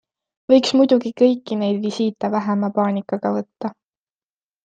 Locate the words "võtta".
3.39-3.75